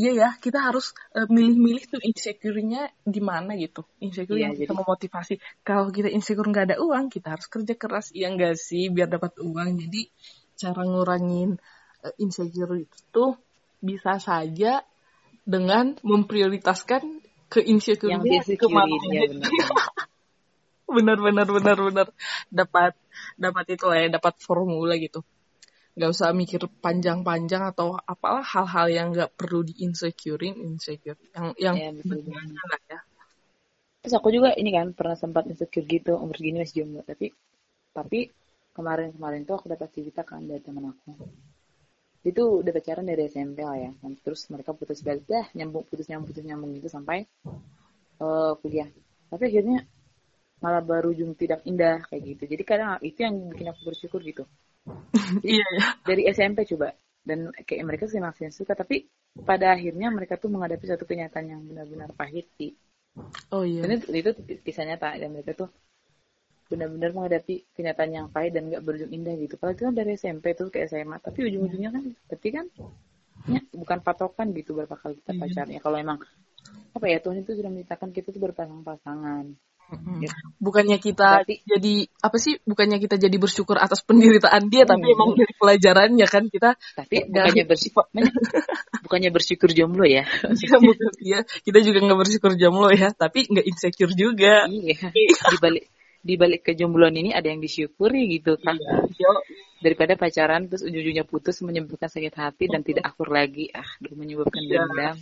[0.00, 3.84] iya ya kita harus uh, milih-milih tuh insecure-nya di mana gitu.
[4.00, 5.36] Insecure iya, yang bisa memotivasi.
[5.60, 8.88] Kalau kita insecure nggak ada uang kita harus kerja keras iya nggak sih?
[8.88, 9.68] Biar dapat uang.
[9.76, 10.08] Jadi
[10.56, 11.60] cara ngurangin
[12.08, 13.24] uh, insecure itu
[13.84, 14.80] bisa saja
[15.44, 17.02] dengan memprioritaskan
[17.52, 19.26] ke insecure yang ke mana ya,
[20.86, 22.06] benar benar benar benar.
[22.48, 22.92] Dapat
[23.36, 25.20] dapat itu lah ya dapat formula gitu
[25.90, 31.18] nggak usah mikir panjang-panjang atau apalah hal-hal yang nggak perlu di insecurein insecure.
[31.34, 33.00] Yang yang ya, lah ya.
[34.00, 37.34] Terus aku juga ini kan pernah sempat insecure gitu umur segini masih jomblo tapi
[37.90, 38.30] tapi
[38.72, 41.10] kemarin kemarin tuh aku dapat cerita kan dari teman aku.
[42.22, 43.90] Itu udah pacaran dari SMP lah ya.
[43.98, 45.26] Dan terus mereka putus balik.
[45.26, 47.26] Dah nyambung putus nyambung putus nyambung gitu sampai
[48.22, 48.88] uh, kuliah.
[49.26, 49.84] Tapi akhirnya
[50.60, 52.42] malah baru berujung tidak indah kayak gitu.
[52.56, 54.46] Jadi kadang itu yang bikin aku bersyukur gitu
[55.44, 55.86] iya, iya.
[56.04, 56.94] Dari SMP coba.
[57.20, 58.72] Dan kayak mereka sih masih suka.
[58.72, 59.06] Tapi
[59.44, 62.74] pada akhirnya mereka tuh menghadapi satu kenyataan yang benar-benar pahit sih.
[63.52, 63.84] Oh iya.
[63.84, 64.30] Dan itu, itu
[64.64, 65.16] kisah nyata.
[65.20, 65.68] Dan mereka tuh
[66.70, 69.58] benar-benar menghadapi kenyataan yang pahit dan gak berujung indah gitu.
[69.58, 71.18] Kalau itu kan dari SMP tuh ke SMA.
[71.18, 72.66] Tapi ujung-ujungnya kan berarti kan
[73.50, 75.40] ya, bukan patokan gitu berapa kali kita iya.
[75.40, 75.80] pacarnya.
[75.82, 76.18] Kalau emang
[76.90, 79.44] apa ya Tuhan itu sudah menciptakan kita tuh berpasang-pasangan
[80.20, 80.30] Ya.
[80.62, 82.60] Bukannya kita Berarti, jadi apa sih?
[82.62, 86.78] Bukannya kita jadi bersyukur atas penderitaan dia, tapi emang dari pelajarannya kan kita.
[86.94, 88.04] Tapi bukannya bersyukur,
[89.04, 90.22] bukannya bersyukur jomblo ya?
[90.46, 94.68] ya bukan, ya, kita juga nggak bersyukur jomblo ya, tapi nggak insecure juga.
[94.70, 95.10] Iya.
[95.50, 95.84] di balik
[96.20, 98.76] di balik kejombloan ini ada yang disyukuri gitu kan.
[98.76, 99.32] Iya.
[99.80, 104.84] Daripada pacaran terus ujung-ujungnya putus menyebabkan sakit hati dan tidak akur lagi, ah, menyebabkan iya.
[104.84, 105.16] dendam.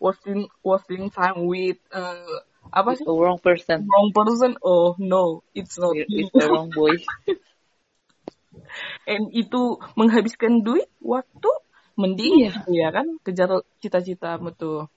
[0.00, 3.04] Wasting wasting time with uh, apa sih?
[3.04, 3.84] A wrong person.
[3.84, 4.56] Wrong person?
[4.64, 5.92] Oh no, it's not.
[5.96, 6.96] It's the wrong boy.
[9.10, 11.50] And itu menghabiskan duit, waktu,
[11.94, 12.52] mending iya.
[12.66, 14.88] ya kan kejar cita-cita tuh.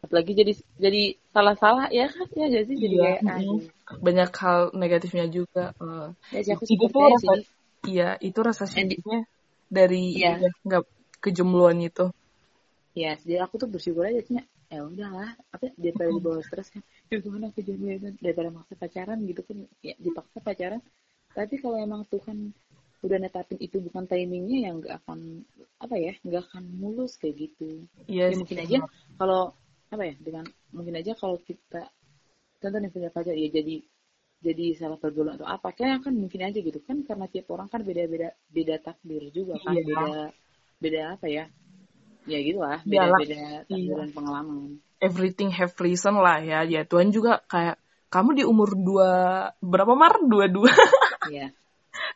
[0.00, 3.10] Apalagi jadi jadi salah-salah ya kan ya jadi jadi iya.
[3.20, 3.60] kayak mm,
[4.00, 5.76] banyak hal negatifnya juga.
[5.76, 7.32] Uh, ya, aku itu tuh rasa,
[7.84, 9.28] iya itu rasa sedihnya
[9.68, 10.40] dari iya.
[10.64, 10.88] nggak
[11.20, 12.08] kejombloan itu.
[12.96, 16.82] Ya, jadi aku tuh bersyukur aja sih ya udahlah apa daripada dibawa stres kan.
[17.10, 20.80] Ya gimana aku jadi daripada maksa pacaran gitu kan ya dipaksa pacaran.
[21.34, 22.54] Tapi kalau emang Tuhan
[23.00, 25.42] udah netapin itu bukan timingnya yang nggak akan
[25.80, 27.82] apa ya nggak akan mulus kayak gitu.
[28.06, 28.78] Yes, ya mungkin aja
[29.18, 29.42] kalau
[29.90, 31.90] apa ya dengan mungkin aja kalau kita
[32.62, 33.82] contoh nih punya pacar ya jadi
[34.40, 37.84] jadi salah pergaulan atau apa kayak kan mungkin aja gitu kan karena tiap orang kan
[37.84, 39.84] beda beda beda takdir juga kan iya.
[39.84, 40.08] beda
[40.80, 41.44] beda apa ya
[42.28, 43.94] ya gitu lah beda-beda iya.
[43.96, 44.80] dan pengalaman.
[45.00, 46.64] Everything have reason lah ya.
[46.68, 47.80] Ya Tuhan juga kayak
[48.12, 49.10] kamu di umur dua
[49.62, 50.20] berapa mar?
[50.24, 50.70] Dua dua
[51.32, 51.52] Iya.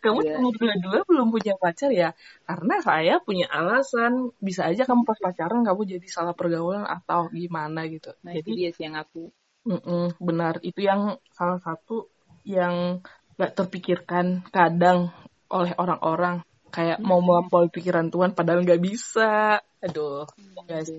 [0.01, 2.13] kamu di umur dua dua belum punya pacar ya?
[2.45, 7.89] Karena saya punya alasan bisa aja kamu pas pacaran kamu jadi salah pergaulan atau gimana
[7.89, 8.13] gitu.
[8.21, 9.33] Nah, jadi dia sih yang aku.
[9.65, 10.61] Mm -mm, benar.
[10.61, 12.13] Itu yang salah satu
[12.45, 13.01] yang
[13.41, 15.11] gak terpikirkan kadang
[15.49, 17.07] oleh orang-orang kayak hmm.
[17.07, 19.63] mau melampaui pikiran Tuhan padahal nggak bisa.
[19.79, 20.27] Aduh.
[20.67, 20.91] Guys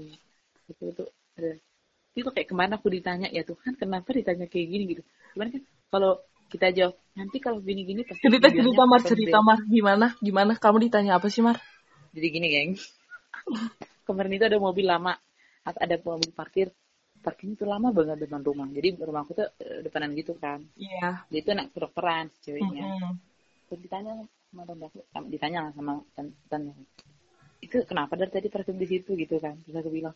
[0.66, 1.04] itu itu
[2.16, 4.84] itu kayak ke mana aku ditanya ya Tuhan kenapa ditanya kayak gini?
[4.96, 5.04] Gitu.
[5.36, 6.12] Gimana kan kalau
[6.48, 10.08] kita jawab nanti kalau gini-gini pasti cerita cerita mar cerita mar gimana?
[10.24, 10.54] Gimana?
[10.56, 11.60] Kamu ditanya apa sih mar?
[12.16, 12.72] Jadi gini geng.
[14.08, 15.12] Kemarin itu ada mobil lama.
[15.68, 16.72] Ada mobil parkir.
[17.20, 18.70] Parkirnya itu lama banget depan rumah.
[18.72, 20.64] Jadi rumahku tuh eh, depanan gitu kan.
[20.80, 20.96] Iya.
[21.04, 21.16] Yeah.
[21.28, 22.86] dia itu anak kedokteran ceweknya.
[22.86, 23.14] Mm -hmm.
[23.66, 24.14] terus ditanya
[24.64, 25.00] sama aku.
[25.28, 26.72] Ditanya sama tante.
[27.60, 29.60] Itu kenapa dari tadi parkir di situ gitu kan?
[29.68, 30.16] Terus aku bilang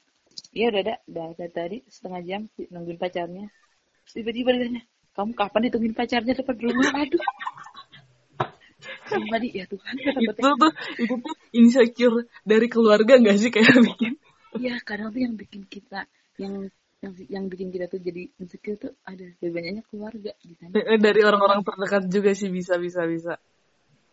[0.55, 3.51] iya udah ada dari tadi setengah jam nungguin pacarnya.
[4.07, 4.81] Tiba-tiba ditanya
[5.17, 6.33] kamu kapan ditungguin pacarnya?
[6.37, 7.23] Depan rumah aduh.
[9.09, 9.93] Sumpah di, ya Tuhan.
[9.97, 10.71] itu tuh
[11.01, 14.13] itu tuh insecure dari keluarga nggak sih kayak bikin?
[14.53, 16.05] Iya, kadang tuh yang bikin kita,
[16.37, 20.73] yang yang yang bikin kita tuh jadi insecure tuh ada lebih banyaknya keluarga di sana.
[20.77, 23.33] Eh, dari orang-orang terdekat juga sih bisa bisa bisa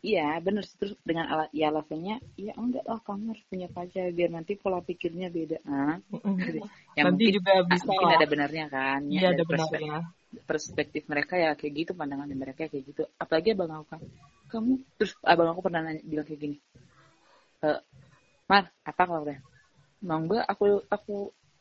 [0.06, 0.76] Iya, bener sih.
[0.78, 4.78] Terus dengan alat ya alasannya, ya enggak lah kamu harus punya pacar biar nanti pola
[4.78, 5.58] pikirnya beda.
[5.66, 6.62] Ah, gitu.
[6.94, 9.00] ya nanti mungkin, juga bisa mungkin ada benarnya kan.
[9.10, 10.00] Ya, iya ada dari perspek- benarnya
[10.46, 13.02] perspektif mereka ya kayak gitu, pandangan mereka kayak gitu.
[13.18, 14.00] Apalagi abang aku kan,
[14.52, 16.56] kamu terus abang aku pernah nanya, bilang kayak gini,
[17.64, 17.68] e,
[18.46, 19.38] Mar, apa kalau udah?
[20.06, 21.14] Mau mbak aku aku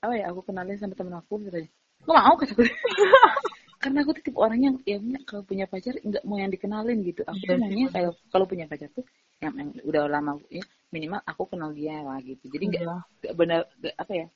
[0.03, 1.69] apa ya aku kenalin sama temen aku katanya.
[2.05, 2.69] Mau kata gue.
[3.86, 4.98] Karena aku tuh tipe orang yang ya
[5.30, 7.21] kalau punya pacar nggak mau yang dikenalin gitu.
[7.32, 9.06] Aku Iya tuh sih, maunya kalau kalau punya pacar tuh
[9.43, 10.63] yang, yang udah lama ya
[10.95, 12.45] minimal aku kenal dia lah gitu.
[12.54, 13.06] Jadi nggak Iya.
[13.21, 14.28] nggak benar nggak- apa ya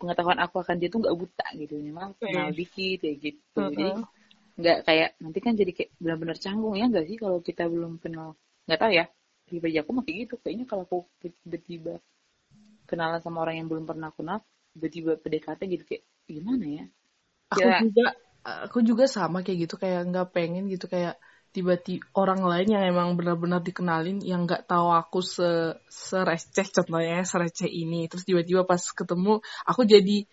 [0.00, 2.30] pengetahuan aku akan dia tuh nggak buta gitu minimal Oke.
[2.30, 3.62] kenal dikit ya gitu.
[3.80, 4.04] Jadi Mm-mm.
[4.60, 8.28] nggak kayak nanti kan jadi kayak benar-benar canggung ya nggak sih kalau kita belum kenal
[8.68, 9.04] nggak tahu ya
[9.48, 11.94] pribadi aku masih gitu kayaknya kalau aku tiba-tiba
[12.88, 14.38] kenalan sama orang yang belum pernah kenal
[14.74, 16.84] tiba-tiba PDKT gitu kayak gimana ya
[17.54, 17.82] aku Ya.
[17.82, 18.04] juga
[18.42, 21.18] aku juga sama kayak gitu kayak nggak pengen gitu kayak
[21.52, 27.68] tiba-tiba orang lain yang emang benar-benar dikenalin yang nggak tahu aku se sereceh contohnya sereceh
[27.68, 28.08] ini.
[28.08, 30.24] Terus tiba-tiba pas ketemu aku jadi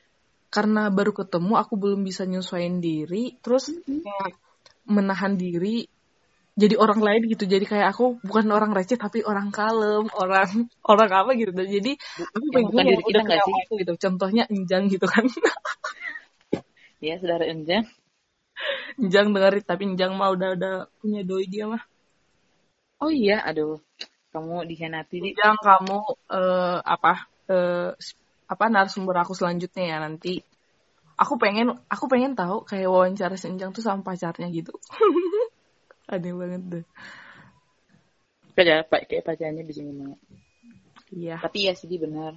[0.50, 3.36] karena baru ketemu aku belum bisa nyesuaiin diri.
[3.44, 4.40] Terus kayak
[4.88, 5.86] menahan diri
[6.56, 7.44] jadi orang lain gitu.
[7.44, 11.52] Jadi kayak aku bukan orang receh tapi orang kalem orang orang apa gitu.
[11.52, 12.00] Jadi
[12.32, 13.54] aku yang bukan pengen diri kita nggak sih?
[13.84, 13.94] gitu.
[14.08, 15.28] Contohnya enjang gitu kan
[17.00, 17.86] ya saudara Enjang
[19.00, 21.84] Njang dengerin tapi Njang mah udah udah punya doi dia mah.
[23.04, 23.80] oh iya aduh
[24.36, 25.98] kamu dikhianati di Njang kamu
[26.38, 27.14] eh, apa
[27.50, 28.18] eh, s-
[28.50, 30.42] apa narasumber aku selanjutnya ya nanti.
[31.20, 34.72] Aku pengen aku pengen tahu kayak wawancara si Njang tuh sama pacarnya gitu.
[36.14, 36.86] Aneh banget deh.
[38.58, 40.20] kayak pak kayak pacarnya bisa ngomong
[41.16, 41.40] Iya.
[41.42, 42.36] tapi ya sih benar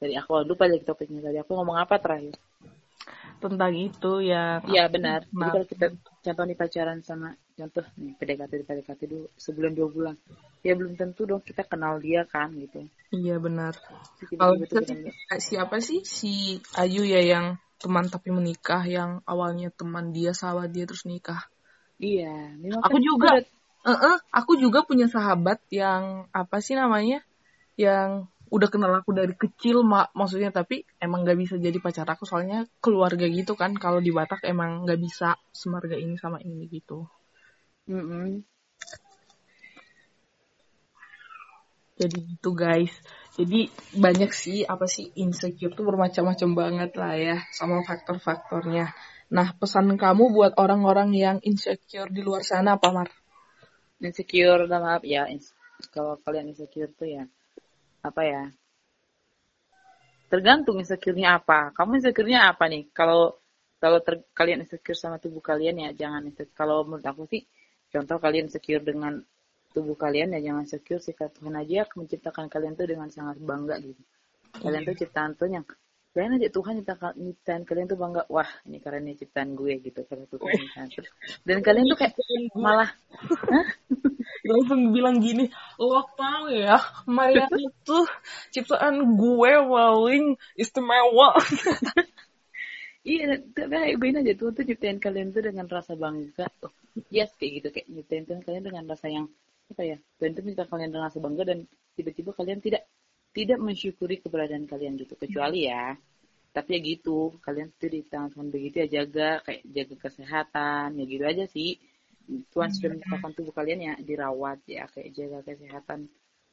[0.00, 2.38] dari aku lupa lagi topiknya tadi aku ngomong apa terakhir
[3.38, 5.22] Tentang itu yang Iya benar.
[5.30, 5.86] Jadi kalau kita
[6.18, 10.14] contoh nih pacaran sama contoh nih PDKT PDKT dulu sebulan dua bulan,
[10.66, 12.82] ya belum tentu dong kita kenal dia kan gitu.
[13.14, 13.78] Iya benar.
[14.18, 16.32] Kalau sih benar-benar, siapa sih si
[16.74, 17.46] Ayu ya yang
[17.78, 21.46] teman tapi menikah yang awalnya teman dia sahabat dia terus nikah.
[21.98, 23.30] Iya, Aku kan juga.
[23.38, 23.56] udah-
[23.88, 27.22] Eh, aku juga punya sahabat yang apa sih namanya?
[27.78, 32.24] Yang udah kenal aku dari kecil, mak maksudnya tapi emang nggak bisa jadi pacar aku
[32.24, 33.76] soalnya keluarga gitu kan.
[33.76, 37.06] Kalau di Batak emang nggak bisa semarga ini sama ini gitu.
[37.88, 38.44] Mm-mm.
[41.98, 42.94] Jadi gitu guys.
[43.38, 48.90] Jadi banyak sih apa sih insecure tuh bermacam-macam banget lah ya sama faktor-faktornya.
[49.28, 53.10] Nah, pesan kamu buat orang-orang yang insecure di luar sana apa, Mar?
[53.98, 55.26] insecure dalam apa ya
[55.90, 57.24] kalau kalian insecure tuh ya
[58.04, 58.42] apa ya
[60.28, 61.72] tergantung insecure-nya apa.
[61.72, 62.92] Kamu insecure-nya apa nih?
[62.92, 63.40] Kalau
[63.80, 66.54] kalau ter- kalian insecure sama tubuh kalian ya jangan insecure.
[66.54, 67.42] Kalau menurut aku sih
[67.88, 69.24] contoh kalian insecure dengan
[69.72, 71.00] tubuh kalian ya jangan insecure.
[71.00, 74.02] Sih Tuhan aja menciptakan kalian tuh dengan sangat bangga gitu.
[74.60, 75.66] Kalian tuh ciptaan Tuhan yang
[76.16, 80.00] kalian aja Tuhan nyiptakan nyiptain kalian tuh bangga wah ini keren nih ciptaan gue gitu
[80.08, 80.88] karena Tuhan nyiptain.
[80.90, 82.14] Terus- dan kalian tuh kayak
[82.56, 82.90] malah
[84.48, 87.98] langsung bilang gini, lo tau ya, Mariana itu
[88.54, 90.24] ciptaan gue paling
[90.56, 91.36] istimewa.
[93.08, 96.44] Iya, tapi kayak aja Tuhan tuh nyiptain kalian tuh dengan rasa bangga.
[96.60, 96.68] Oh,
[97.08, 99.32] yes, kayak gitu kayak nyiptain Tuhan kalian dengan rasa yang
[99.72, 99.96] apa ya?
[100.20, 101.64] Tuhan tuh minta kalian dengan rasa bangga dan
[101.96, 102.84] tiba-tiba kalian tidak
[103.32, 105.14] tidak mensyukuri keberadaan kalian gitu.
[105.14, 105.94] Kecuali ya,
[106.52, 110.88] tapi ya gitu, kalian tuh di tangan Tuhan begitu ya jaga kayak jaga kesehatan.
[110.98, 111.78] Ya gitu aja sih.
[112.28, 116.08] Tuhan sudah menciptakan tubuh kalian ya dirawat ya kayak jaga kesehatan.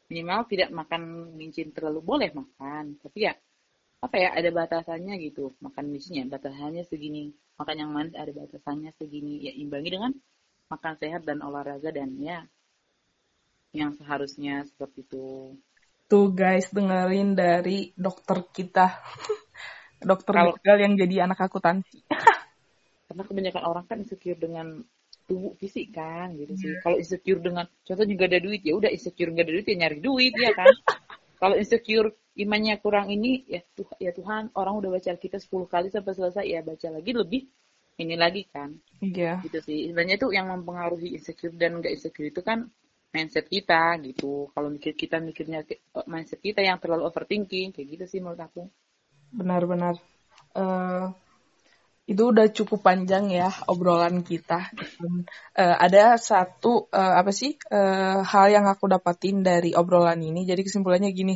[0.07, 3.33] Minimal tidak makan mincin terlalu boleh makan, tapi ya
[4.05, 5.57] apa ya ada batasannya gitu.
[5.59, 7.33] Makan misalnya batasannya segini.
[7.57, 9.49] Makan yang manis ada batasannya segini.
[9.49, 10.11] Ya imbangi dengan
[10.69, 12.45] makan sehat dan olahraga dan ya
[13.75, 15.51] yang seharusnya seperti itu
[16.05, 19.01] Tuh guys, dengerin dari dokter kita.
[20.09, 22.05] dokter Kalau- begal yang jadi anak akuntansi.
[23.05, 24.81] karena kebanyakan orang kan insecure dengan
[25.25, 29.29] tubuh fisik kan gitu sih kalau insecure dengan contoh juga ada duit ya udah insecure
[29.29, 30.69] nggak ada duit ya nyari duit ya kan
[31.41, 35.87] kalau insecure imannya kurang ini ya Tuhan ya Tuhan orang udah baca kita 10 kali
[35.89, 37.41] sampai selesai ya baca lagi lebih
[37.95, 39.41] ini lagi kan Iya.
[39.45, 42.67] gitu sih sebenarnya itu yang mempengaruhi insecure dan nggak insecure itu kan
[43.15, 45.79] mindset kita gitu kalau mikir kita mikirnya ke-
[46.11, 48.67] mindset kita yang terlalu overthinking kayak gitu sih menurut aku
[49.35, 49.99] Benar-benar.
[50.55, 51.05] Eh,
[52.05, 54.69] itu udah cukup panjang ya obrolan kita.
[54.77, 55.25] Dan,
[55.57, 60.45] uh, ada satu uh, apa sih uh, hal yang aku dapatin dari obrolan ini.
[60.45, 61.33] Jadi kesimpulannya gini,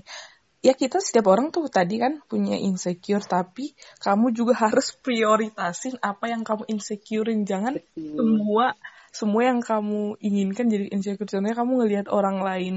[0.62, 6.30] ya kita setiap orang tuh tadi kan punya insecure, tapi kamu juga harus prioritasin apa
[6.30, 7.50] yang kamu insecurein.
[7.50, 8.13] Jangan Betul.
[8.13, 8.78] semua
[9.12, 11.28] semua yang kamu inginkan jadi insecure.
[11.28, 12.76] Contohnya kamu ngelihat orang lain,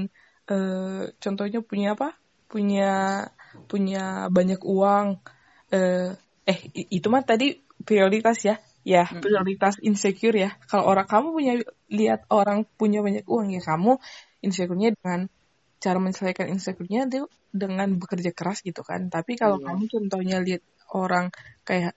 [0.49, 2.17] uh, contohnya punya apa?
[2.49, 2.91] Punya
[3.69, 5.21] punya banyak uang.
[5.73, 6.59] Uh, eh
[6.91, 9.23] itu mah tadi prioritas ya ya Mm-mm.
[9.23, 11.53] prioritas insecure ya kalau orang kamu punya
[11.87, 13.95] lihat orang punya banyak uang ya kamu
[14.43, 15.31] insecure-nya dengan
[15.79, 19.71] cara menyelesaikan insecure-nya itu dengan bekerja keras gitu kan tapi kalau Iya.
[19.71, 21.31] kamu contohnya lihat orang
[21.63, 21.95] kayak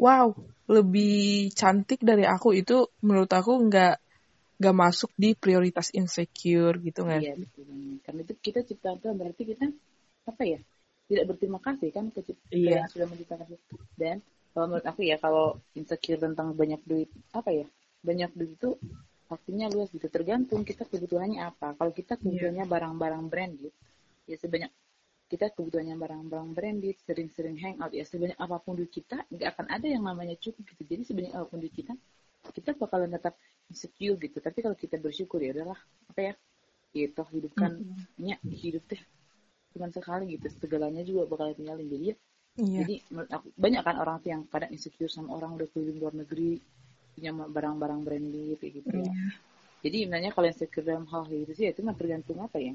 [0.00, 4.00] wow lebih cantik dari aku itu menurut aku nggak
[4.54, 7.98] nggak masuk di prioritas insecure gitu nggak Iya betul banget.
[8.06, 9.66] Karena itu kita ciptaan Tuhan berarti kita
[10.24, 10.60] apa ya?
[11.04, 12.80] Tidak berterima kasih kan ke Iya.
[12.80, 13.64] yang sudah menciptakan kita.
[13.98, 14.16] Dan
[14.54, 17.66] kalau menurut aku ya kalau insecure tentang banyak duit apa ya?
[18.00, 18.70] Banyak duit itu
[19.28, 20.06] artinya luas gitu.
[20.08, 21.74] Tergantung kita kebutuhannya apa.
[21.76, 23.74] Kalau kita kebutuhannya barang-barang branded,
[24.30, 24.70] ya sebanyak
[25.30, 29.86] kita kebutuhannya barang-barang branded, sering-sering hangout ya sebanyak apa pun duit kita nggak akan ada
[29.88, 30.82] yang namanya cukup gitu.
[30.86, 31.92] Jadi sebanyak apa pun duit kita,
[32.56, 33.34] kita bakalan tetap
[33.72, 34.38] insecure gitu.
[34.38, 35.78] Tapi kalau kita bersyukur ya udahlah
[36.10, 36.34] apa ya?
[36.94, 37.72] Gitu hidup kan
[38.20, 39.02] nya hidup teh
[39.74, 42.16] cuma sekali gitu segalanya juga bakal tinggalin jadi ya
[42.54, 42.86] Iya.
[42.86, 42.94] jadi
[43.34, 46.62] aku banyak kan orang tuh yang kadang insecure sama orang udah keliling luar negeri
[47.18, 49.12] punya barang-barang branded gitu ya Iya.
[49.82, 52.74] jadi sebenarnya kalau insecure dalam hal kayak gitu sih ya itu mah tergantung apa ya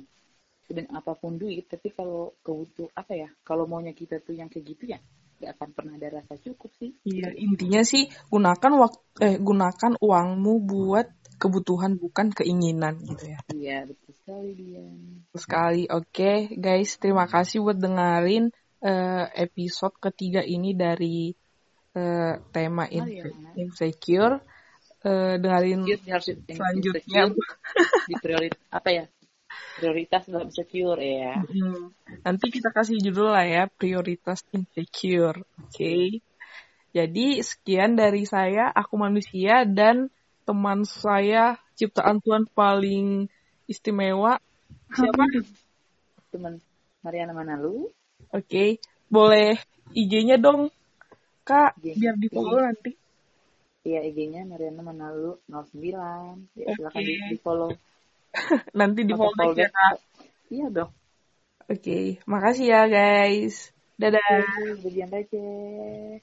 [0.70, 4.66] dan apa pun duit tapi kalau kebutuh apa ya kalau maunya kita tuh yang kayak
[4.78, 5.00] gitu ya
[5.40, 10.54] nggak akan pernah ada rasa cukup sih Iya, intinya sih gunakan waktu eh gunakan uangmu
[10.68, 11.08] buat
[11.40, 13.40] kebutuhan bukan keinginan gitu ya.
[13.56, 14.84] iya betul sekali dia
[15.30, 15.84] Betul Sekali.
[15.88, 18.50] Oke, guys, terima kasih buat dengerin
[18.84, 21.32] eh, episode ketiga ini dari
[21.96, 23.30] eh, tema Oh, iya.
[23.56, 24.42] insecure.
[25.00, 27.32] Eh, dengerin harus selanjutnya.
[28.10, 29.06] di prioritas apa ya
[29.78, 31.94] prioritas dalam insecure ya Hmm,
[32.26, 35.42] nanti kita kasih judul lah ya, prioritas insecure.
[35.62, 36.22] Oke.
[36.90, 40.10] Jadi sekian dari saya, aku manusia dan
[40.42, 43.30] teman saya ciptaan Tuhan paling
[43.70, 44.42] istimewa.
[44.90, 45.24] Siapa?
[46.34, 46.62] teman
[47.02, 47.90] Mariana Manalu
[48.30, 48.78] Oke,
[49.10, 49.58] boleh
[49.98, 50.70] IG-nya dong,
[51.42, 51.98] Kak, IG.
[51.98, 52.92] biar di follow nanti.
[53.88, 57.08] Iya IG-nya Mariana Manalu 09 ya silakan Oke.
[57.10, 57.72] di, di follow
[58.80, 59.14] Nanti di
[59.58, 59.96] ya, Kak.
[60.54, 60.92] iya dong
[61.70, 63.70] Oke, makasih ya guys.
[63.94, 64.26] Dadah.
[64.82, 66.18] Bagian receh